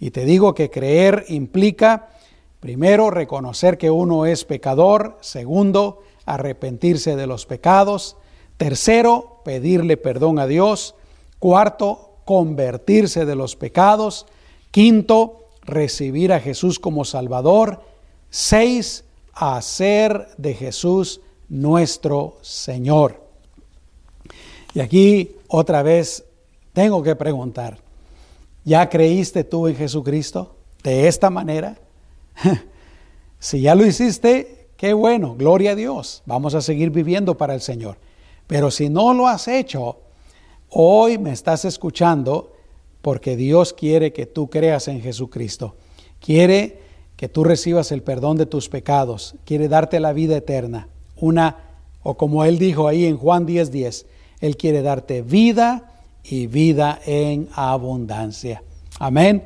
[0.00, 2.08] Y te digo que creer implica
[2.60, 5.16] Primero, reconocer que uno es pecador.
[5.20, 8.16] Segundo, arrepentirse de los pecados.
[8.56, 10.94] Tercero, pedirle perdón a Dios.
[11.38, 14.26] Cuarto, convertirse de los pecados.
[14.70, 17.82] Quinto, recibir a Jesús como Salvador.
[18.30, 23.22] Seis, hacer de Jesús nuestro Señor.
[24.74, 26.24] Y aquí otra vez
[26.72, 27.78] tengo que preguntar,
[28.64, 31.78] ¿ya creíste tú en Jesucristo de esta manera?
[33.38, 36.22] si ya lo hiciste, qué bueno, gloria a Dios.
[36.24, 37.98] Vamos a seguir viviendo para el Señor.
[38.46, 39.98] Pero si no lo has hecho,
[40.70, 42.54] hoy me estás escuchando
[43.02, 45.74] porque Dios quiere que tú creas en Jesucristo.
[46.20, 46.80] Quiere
[47.16, 49.34] que tú recibas el perdón de tus pecados.
[49.44, 50.88] Quiere darte la vida eterna.
[51.16, 51.56] Una,
[52.02, 54.06] o como Él dijo ahí en Juan 10:10, 10,
[54.40, 58.62] Él quiere darte vida y vida en abundancia.
[59.00, 59.44] Amén.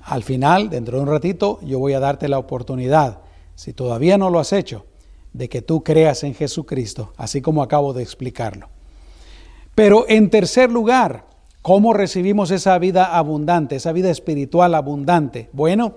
[0.00, 3.18] Al final, dentro de un ratito, yo voy a darte la oportunidad,
[3.56, 4.86] si todavía no lo has hecho,
[5.32, 8.68] de que tú creas en Jesucristo, así como acabo de explicarlo.
[9.74, 11.26] Pero en tercer lugar,
[11.60, 15.50] ¿cómo recibimos esa vida abundante, esa vida espiritual abundante?
[15.52, 15.96] Bueno,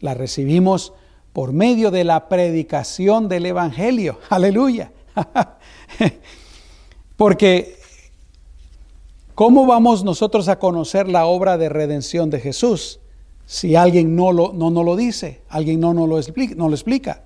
[0.00, 0.92] La recibimos
[1.32, 4.20] por medio de la predicación del Evangelio.
[4.28, 4.92] Aleluya.
[7.16, 7.78] Porque,
[9.34, 13.00] ¿cómo vamos nosotros a conocer la obra de redención de Jesús
[13.46, 16.74] si alguien no, lo, no nos lo dice, alguien no nos lo explica, no lo
[16.74, 17.22] explica?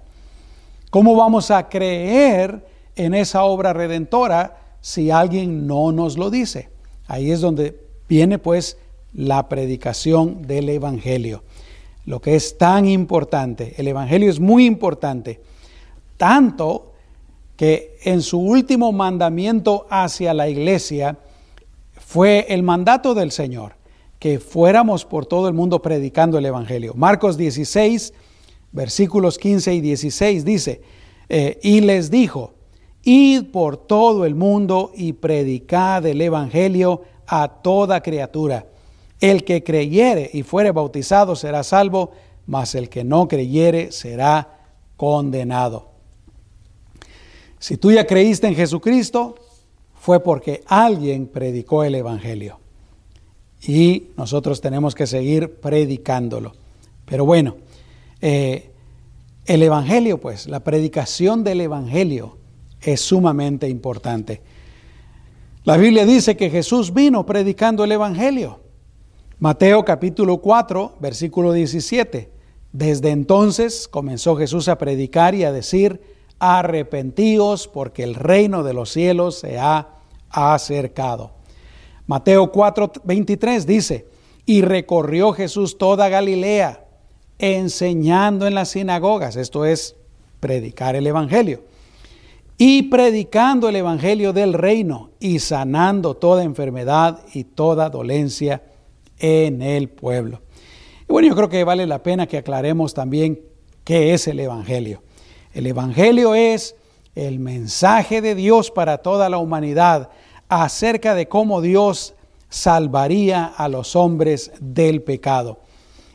[0.90, 6.68] ¿Cómo vamos a creer en esa obra redentora si alguien no nos lo dice?
[7.06, 8.76] Ahí es donde viene pues
[9.14, 11.42] la predicación del Evangelio.
[12.06, 15.40] Lo que es tan importante, el Evangelio es muy importante,
[16.16, 16.92] tanto
[17.56, 21.18] que en su último mandamiento hacia la iglesia
[21.94, 23.74] fue el mandato del Señor,
[24.20, 26.92] que fuéramos por todo el mundo predicando el Evangelio.
[26.94, 28.12] Marcos 16,
[28.70, 30.82] versículos 15 y 16 dice,
[31.30, 32.52] eh, y les dijo,
[33.02, 38.66] id por todo el mundo y predicad el Evangelio a toda criatura.
[39.20, 42.10] El que creyere y fuere bautizado será salvo,
[42.46, 44.60] mas el que no creyere será
[44.98, 45.92] condenado.
[47.58, 49.36] Si tú ya creíste en Jesucristo,
[49.94, 52.59] fue porque alguien predicó el Evangelio.
[53.62, 56.52] Y nosotros tenemos que seguir predicándolo.
[57.04, 57.56] Pero bueno,
[58.20, 58.70] eh,
[59.44, 62.38] el Evangelio, pues, la predicación del Evangelio
[62.80, 64.42] es sumamente importante.
[65.64, 68.60] La Biblia dice que Jesús vino predicando el Evangelio.
[69.38, 72.30] Mateo capítulo 4, versículo 17.
[72.72, 76.00] Desde entonces comenzó Jesús a predicar y a decir,
[76.38, 79.88] arrepentíos porque el reino de los cielos se ha
[80.30, 81.32] acercado.
[82.10, 84.08] Mateo 4, 23 dice,
[84.44, 86.84] y recorrió Jesús toda Galilea,
[87.38, 89.94] enseñando en las sinagogas, esto es
[90.40, 91.62] predicar el Evangelio
[92.58, 98.64] y predicando el Evangelio del reino y sanando toda enfermedad y toda dolencia
[99.20, 100.40] en el pueblo.
[101.02, 103.38] Y bueno, yo creo que vale la pena que aclaremos también
[103.84, 105.04] qué es el Evangelio.
[105.54, 106.74] El Evangelio es
[107.14, 110.10] el mensaje de Dios para toda la humanidad
[110.50, 112.14] acerca de cómo Dios
[112.50, 115.60] salvaría a los hombres del pecado.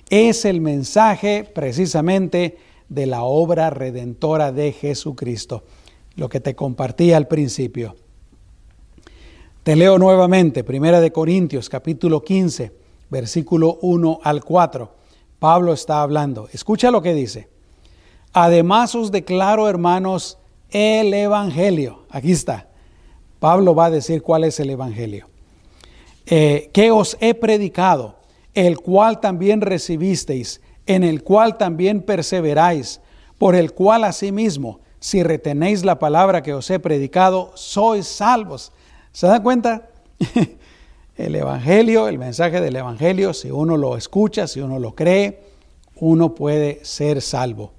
[0.09, 2.57] Es el mensaje precisamente
[2.89, 5.63] de la obra redentora de Jesucristo
[6.15, 7.95] lo que te compartí al principio.
[9.63, 12.71] Te leo nuevamente, Primera de Corintios, capítulo 15,
[13.09, 14.95] versículo 1 al 4.
[15.39, 16.47] Pablo está hablando.
[16.53, 17.49] Escucha lo que dice.
[18.31, 20.37] Además os declaro, hermanos,
[20.69, 22.05] el Evangelio.
[22.09, 22.67] Aquí está.
[23.45, 25.27] Pablo va a decir cuál es el Evangelio.
[26.25, 28.15] Eh, que os he predicado,
[28.55, 33.01] el cual también recibisteis, en el cual también perseveráis,
[33.37, 38.71] por el cual asimismo si retenéis la palabra que os he predicado, sois salvos.
[39.11, 39.89] ¿Se dan cuenta?
[41.15, 45.43] el Evangelio, el mensaje del Evangelio, si uno lo escucha, si uno lo cree,
[45.97, 47.73] uno puede ser salvo.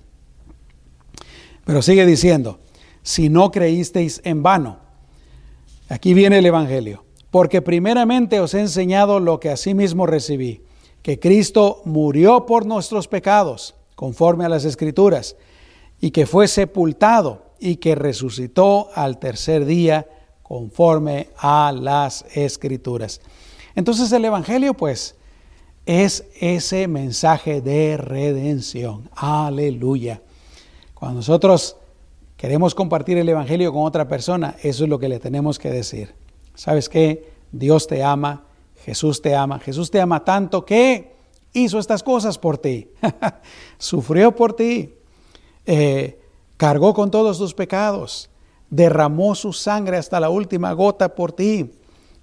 [1.64, 2.60] Pero sigue diciendo,
[3.02, 4.85] si no creísteis en vano,
[5.88, 10.62] aquí viene el Evangelio, porque primeramente os he enseñado lo que asimismo recibí,
[11.02, 15.36] que Cristo murió por nuestros pecados, conforme a las Escrituras
[16.00, 20.06] y que fue sepultado y que resucitó al tercer día
[20.42, 23.20] conforme a las escrituras.
[23.74, 25.16] Entonces el Evangelio pues
[25.86, 29.08] es ese mensaje de redención.
[29.14, 30.22] Aleluya.
[30.94, 31.76] Cuando nosotros
[32.36, 36.14] queremos compartir el Evangelio con otra persona, eso es lo que le tenemos que decir.
[36.54, 37.32] ¿Sabes qué?
[37.52, 38.44] Dios te ama,
[38.84, 41.14] Jesús te ama, Jesús te ama tanto que
[41.52, 42.90] hizo estas cosas por ti,
[43.78, 44.94] sufrió por ti,
[45.64, 46.20] eh,
[46.56, 48.30] cargó con todos tus pecados,
[48.70, 51.72] derramó su sangre hasta la última gota por ti,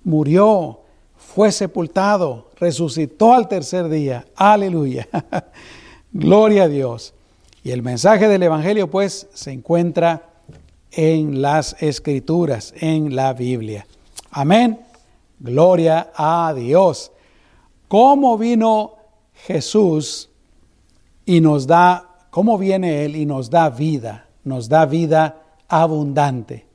[0.04, 0.82] murió,
[1.15, 4.26] fue sepultado, resucitó al tercer día.
[4.36, 5.08] Aleluya.
[6.12, 7.13] Gloria a Dios.
[7.63, 10.30] Y el mensaje del Evangelio pues se encuentra
[10.91, 13.88] en las escrituras, en la Biblia.
[14.32, 14.80] Amén.
[15.39, 17.12] Gloria a Dios.
[17.88, 18.95] ¿Cómo vino
[19.34, 20.30] Jesús
[21.26, 26.66] y nos da cómo viene Él y nos da vida, nos da vida abundante.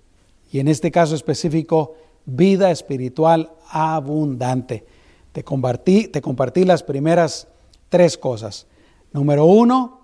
[0.51, 4.87] Y en este caso específico, vida espiritual abundante.
[5.33, 7.49] Te compartí, te compartí las primeras
[7.89, 8.67] tres cosas.
[9.13, 9.98] Número uno,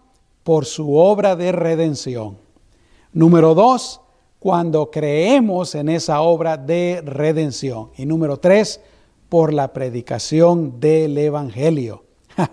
[0.45, 2.39] por su obra de redención.
[3.13, 4.01] Número dos,
[4.39, 7.91] cuando creemos en esa obra de redención.
[7.97, 8.81] Y número tres,
[9.31, 12.05] por la predicación del Evangelio.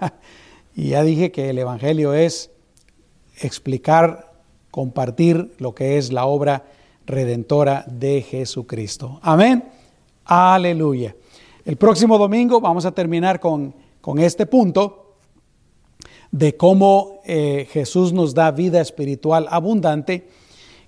[0.76, 2.50] y ya dije que el Evangelio es
[3.42, 4.32] explicar,
[4.72, 6.66] compartir lo que es la obra
[7.06, 9.20] redentora de Jesucristo.
[9.22, 9.66] Amén.
[10.24, 11.14] Aleluya.
[11.66, 15.01] El próximo domingo vamos a terminar con, con este punto
[16.32, 20.28] de cómo eh, Jesús nos da vida espiritual abundante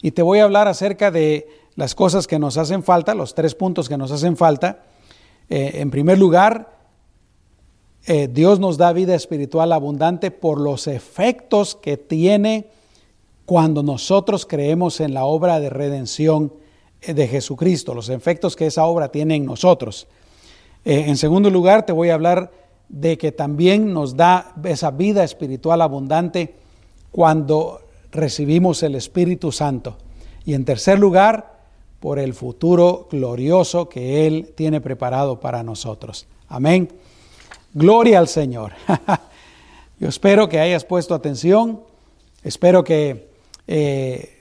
[0.02, 3.56] y te voy a hablar acerca de las cosas que nos hacen falta, los tres
[3.56, 4.84] puntos que nos hacen falta.
[5.50, 6.78] Eh, en primer lugar,
[8.06, 12.68] eh, Dios nos da vida espiritual abundante por los efectos que tiene
[13.46, 16.54] cuando nosotros creemos en la obra de redención
[17.06, 20.08] de Jesucristo, los efectos que esa obra tiene en nosotros.
[20.86, 22.50] en segundo lugar, te voy a hablar
[22.94, 26.54] de que también nos da esa vida espiritual abundante
[27.12, 27.82] cuando
[28.12, 29.98] recibimos el Espíritu Santo.
[30.46, 31.54] Y en tercer lugar,
[32.00, 36.28] por el futuro glorioso que Él tiene preparado para nosotros.
[36.48, 36.89] Amén.
[37.74, 38.74] Gloria al Señor.
[40.00, 41.82] Yo espero que hayas puesto atención.
[42.44, 43.30] Espero que
[43.66, 44.38] eh,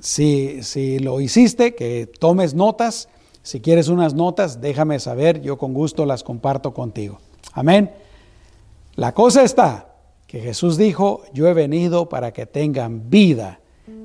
[0.00, 3.08] si, si lo hiciste, que tomes notas.
[3.42, 5.40] Si quieres unas notas, déjame saber.
[5.40, 7.20] Yo con gusto las comparto contigo.
[7.56, 7.90] Amén.
[8.96, 9.88] La cosa está
[10.26, 13.60] que Jesús dijo, yo he venido para que tengan vida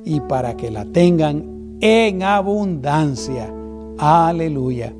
[0.05, 3.53] y para que la tengan en abundancia.
[3.97, 4.93] Aleluya.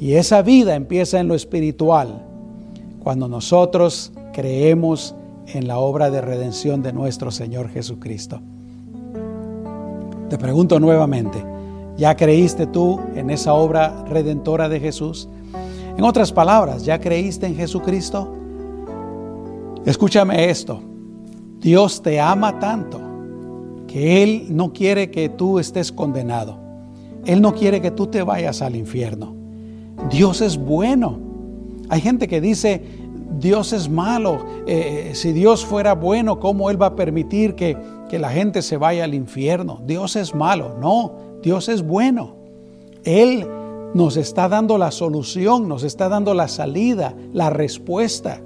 [0.00, 2.24] Y esa vida empieza en lo espiritual,
[3.02, 5.14] cuando nosotros creemos
[5.46, 8.40] en la obra de redención de nuestro Señor Jesucristo.
[10.30, 11.44] Te pregunto nuevamente,
[11.98, 15.28] ¿ya creíste tú en esa obra redentora de Jesús?
[15.96, 18.32] En otras palabras, ¿ya creíste en Jesucristo?
[19.86, 20.80] Escúchame esto,
[21.58, 23.00] Dios te ama tanto
[23.86, 26.58] que Él no quiere que tú estés condenado.
[27.24, 29.34] Él no quiere que tú te vayas al infierno.
[30.10, 31.18] Dios es bueno.
[31.88, 32.82] Hay gente que dice,
[33.38, 34.44] Dios es malo.
[34.66, 37.76] Eh, si Dios fuera bueno, ¿cómo Él va a permitir que,
[38.08, 39.80] que la gente se vaya al infierno?
[39.86, 40.76] Dios es malo.
[40.80, 42.36] No, Dios es bueno.
[43.02, 43.46] Él
[43.94, 48.40] nos está dando la solución, nos está dando la salida, la respuesta.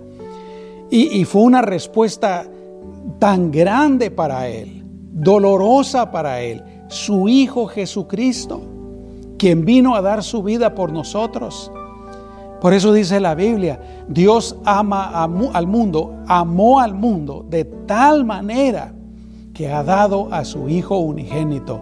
[0.90, 2.46] Y, fue una respuesta
[3.18, 8.60] tan grande para él, dolorosa para él, su Hijo Jesucristo,
[9.38, 11.70] quien vino a dar su vida por nosotros.
[12.60, 18.92] Por eso dice la Biblia, Dios ama al mundo, amó al mundo de tal manera
[19.54, 21.80] que ha dado a su Hijo unigénito,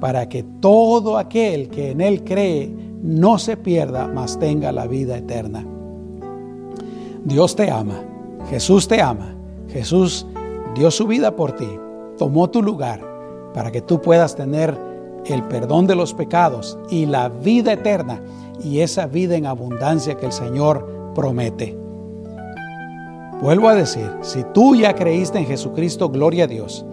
[0.00, 5.16] para que todo aquel que en Él cree no se pierda, mas tenga la vida
[5.16, 5.64] eterna.
[7.24, 8.02] Dios te ama.
[8.50, 9.36] Jesús te ama.
[9.68, 10.26] Jesús
[10.74, 11.68] dio su vida por ti,
[12.18, 13.00] tomó tu lugar
[13.54, 14.76] para que tú puedas tener
[15.24, 18.20] el perdón de los pecados y la vida eterna
[18.62, 21.76] y esa vida en abundancia que el Señor promete.
[23.40, 26.84] Vuelvo a decir, si tú ya creíste en Jesucristo, gloria a Dios.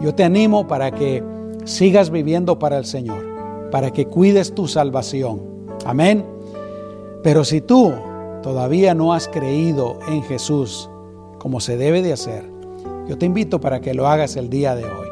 [0.00, 1.22] Yo te animo para que
[1.64, 3.24] sigas viviendo para el Señor,
[3.70, 5.57] para que cuides tu salvación.
[5.84, 6.24] Amén.
[7.22, 7.92] Pero si tú
[8.42, 10.88] todavía no has creído en Jesús,
[11.38, 12.44] como se debe de hacer,
[13.08, 15.08] yo te invito para que lo hagas el día de hoy.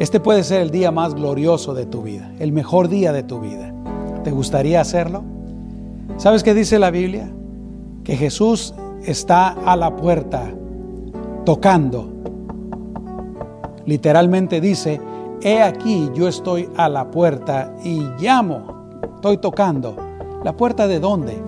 [0.00, 3.40] Este puede ser el día más glorioso de tu vida, el mejor día de tu
[3.40, 3.72] vida.
[4.24, 5.22] ¿Te gustaría hacerlo?
[6.16, 7.30] ¿Sabes qué dice la Biblia?
[8.02, 8.74] Que Jesús
[9.04, 10.52] está a la puerta
[11.44, 12.08] tocando.
[13.86, 15.00] Literalmente dice,
[15.42, 18.73] he aquí yo estoy a la puerta y llamo,
[19.24, 19.96] estoy tocando.
[20.42, 21.42] ¿La puerta de dónde?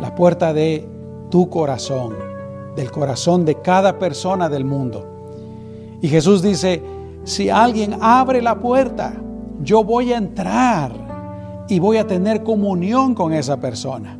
[0.00, 0.88] La puerta de
[1.28, 2.14] tu corazón
[2.74, 5.04] del corazón de cada persona del mundo.
[6.00, 6.82] Y Jesús dice,
[7.24, 9.12] si alguien abre la puerta,
[9.62, 10.92] yo voy a entrar
[11.68, 14.16] y voy a tener comunión con esa persona.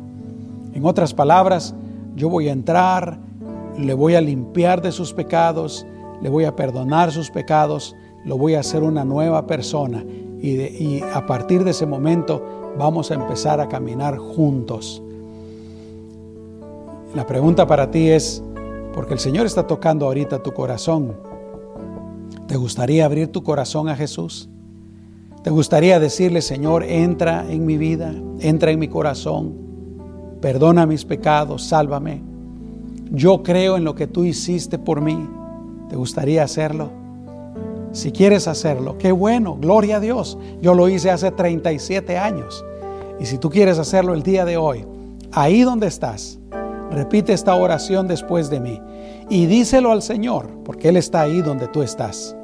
[0.71, 1.73] En otras palabras,
[2.15, 3.17] yo voy a entrar,
[3.79, 5.87] le voy a limpiar de sus pecados,
[6.21, 7.95] le voy a perdonar sus pecados,
[8.25, 10.03] lo voy a hacer una nueva persona
[10.39, 15.01] y, y a partir de ese momento vamos a empezar a caminar juntos.
[17.15, 18.43] La pregunta para ti es,
[18.93, 21.13] porque el Señor está tocando ahorita tu corazón,
[22.47, 24.49] ¿te gustaría abrir tu corazón a Jesús?
[25.43, 29.53] ¿Te gustaría decirle, Señor, entra en mi vida, entra en mi corazón,
[30.39, 32.21] perdona mis pecados, sálvame?
[33.11, 35.27] Yo creo en lo que tú hiciste por mí.
[35.89, 37.00] ¿Te gustaría hacerlo?
[37.91, 40.37] Si quieres hacerlo, qué bueno, gloria a Dios.
[40.61, 42.63] Yo lo hice hace 37 años.
[43.19, 44.85] Y si tú quieres hacerlo el día de hoy,
[45.31, 46.39] ahí donde estás,
[46.91, 48.81] Repite esta oración después de mí
[49.29, 52.35] y díselo al Señor, porque Él está ahí donde tú estás.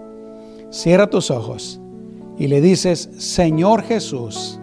[0.70, 1.82] Cierra tus ojos
[2.38, 4.58] y le dices, Señor Jesús,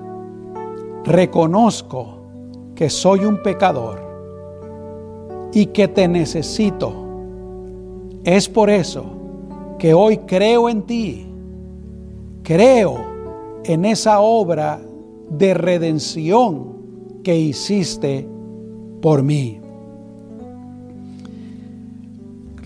[1.05, 2.17] reconozco
[2.75, 4.01] que soy un pecador
[5.53, 6.95] y que te necesito.
[8.25, 9.05] Es por eso
[9.85, 11.27] que hoy creo en ti,
[12.43, 12.97] creo
[13.65, 14.81] en esa obra
[15.29, 18.27] de redención que hiciste
[19.03, 19.61] por mí.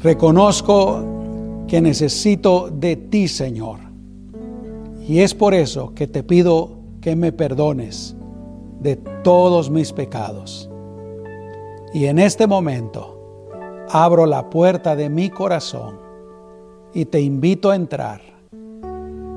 [0.01, 3.81] Reconozco que necesito de ti, Señor.
[5.09, 8.15] Y es por eso que te pido que me perdones
[8.81, 8.95] de
[9.25, 10.71] todos mis pecados.
[11.93, 13.49] Y en este momento
[13.89, 16.07] abro la puerta de mi corazón
[16.99, 18.21] y te invito a entrar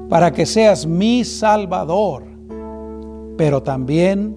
[0.09, 2.23] para que seas mi Salvador,
[3.37, 4.35] pero también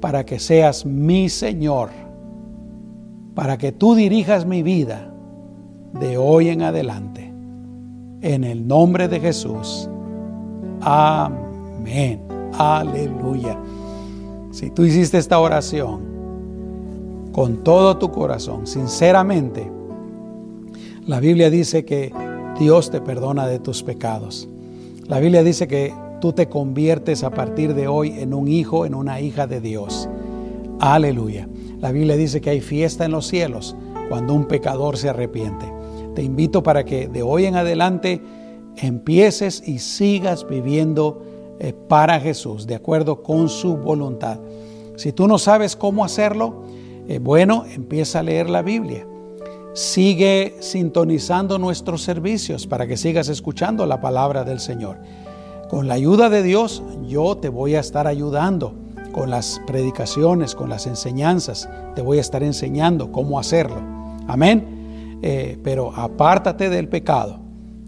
[0.00, 1.90] para que seas mi Señor,
[3.36, 5.14] para que tú dirijas mi vida
[6.00, 7.32] de hoy en adelante.
[8.22, 9.88] En el nombre de Jesús.
[10.80, 12.22] Amén.
[12.58, 13.56] Aleluya.
[14.50, 16.00] Si tú hiciste esta oración
[17.30, 19.70] con todo tu corazón, sinceramente,
[21.06, 22.12] la Biblia dice que
[22.62, 24.48] Dios te perdona de tus pecados.
[25.08, 28.94] La Biblia dice que tú te conviertes a partir de hoy en un hijo, en
[28.94, 30.08] una hija de Dios.
[30.78, 31.48] Aleluya.
[31.80, 33.74] La Biblia dice que hay fiesta en los cielos
[34.08, 35.66] cuando un pecador se arrepiente.
[36.14, 38.22] Te invito para que de hoy en adelante
[38.76, 41.20] empieces y sigas viviendo
[41.58, 44.38] eh, para Jesús, de acuerdo con su voluntad.
[44.94, 46.62] Si tú no sabes cómo hacerlo,
[47.08, 49.04] eh, bueno, empieza a leer la Biblia.
[49.74, 54.98] Sigue sintonizando nuestros servicios para que sigas escuchando la palabra del Señor.
[55.70, 58.74] Con la ayuda de Dios, yo te voy a estar ayudando
[59.12, 61.68] con las predicaciones, con las enseñanzas.
[61.94, 63.80] Te voy a estar enseñando cómo hacerlo.
[64.28, 65.18] Amén.
[65.22, 67.40] Eh, pero apártate del pecado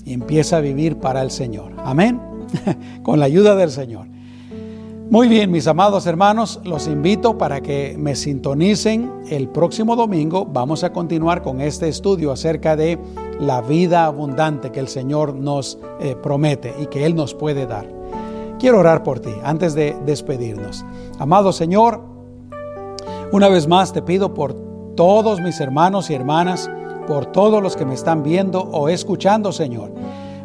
[0.05, 1.73] y empieza a vivir para el Señor.
[1.85, 2.21] Amén.
[3.03, 4.07] con la ayuda del Señor.
[5.11, 10.47] Muy bien, mis amados hermanos, los invito para que me sintonicen el próximo domingo.
[10.47, 12.99] Vamos a continuar con este estudio acerca de
[13.39, 17.87] la vida abundante que el Señor nos eh, promete y que Él nos puede dar.
[18.59, 20.87] Quiero orar por ti antes de despedirnos.
[21.19, 22.01] Amado Señor,
[23.31, 24.55] una vez más te pido por
[24.97, 26.71] todos mis hermanos y hermanas,
[27.07, 29.93] por todos los que me están viendo o escuchando, Señor,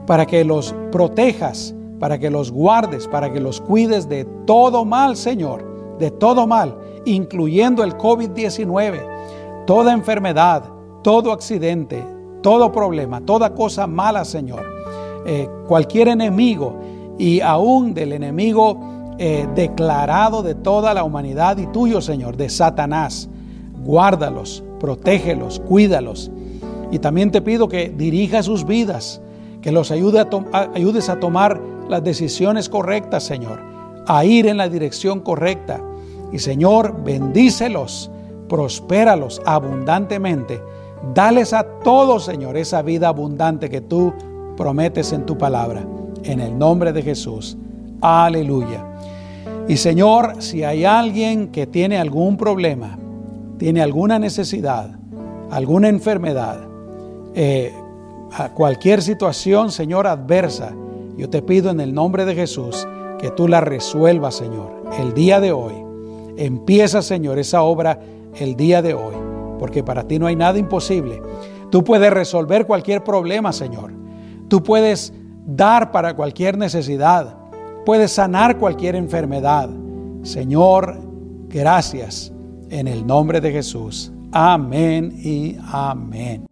[0.05, 5.17] para que los protejas para que los guardes, para que los cuides de todo mal,
[5.17, 10.63] Señor, de todo mal, incluyendo el COVID-19, toda enfermedad,
[11.03, 12.03] todo accidente,
[12.41, 14.65] todo problema, toda cosa mala, Señor,
[15.25, 16.75] eh, cualquier enemigo
[17.17, 18.79] y aún del enemigo
[19.17, 23.27] eh, declarado de toda la humanidad y tuyo, Señor, de Satanás.
[23.83, 26.31] Guárdalos, protégelos, cuídalos.
[26.91, 29.21] Y también te pido que dirija sus vidas,
[29.61, 31.59] que los ayude a ayudes a tomar
[31.89, 33.59] las decisiones correctas, Señor,
[34.07, 35.81] a ir en la dirección correcta.
[36.31, 38.11] Y Señor, bendícelos,
[38.47, 40.61] prospéralos abundantemente.
[41.13, 44.13] Dales a todos, Señor, esa vida abundante que tú
[44.55, 45.83] prometes en tu palabra.
[46.23, 47.57] En el nombre de Jesús.
[48.01, 48.85] Aleluya.
[49.67, 52.97] Y Señor, si hay alguien que tiene algún problema,
[53.57, 54.91] tiene alguna necesidad,
[55.51, 56.59] alguna enfermedad,
[57.35, 57.73] eh,
[58.55, 60.73] cualquier situación, Señor, adversa,
[61.19, 62.87] yo te pido en el nombre de Jesús
[63.19, 65.73] que tú la resuelvas, Señor, el día de hoy.
[66.37, 67.99] Empieza, Señor, esa obra
[68.39, 69.15] el día de hoy,
[69.59, 71.21] porque para ti no hay nada imposible.
[71.69, 73.91] Tú puedes resolver cualquier problema, Señor.
[74.47, 75.11] Tú puedes
[75.45, 77.35] dar para cualquier necesidad.
[77.85, 79.69] Puedes sanar cualquier enfermedad.
[80.23, 81.01] Señor,
[81.49, 82.31] gracias
[82.69, 84.13] en el nombre de Jesús.
[84.31, 86.48] Amén y amén.